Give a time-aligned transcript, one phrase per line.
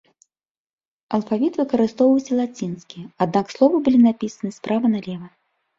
[1.17, 5.27] Алфавіт выкарыстоўваўся лацінскі, аднак словы былі напісаны справа налева.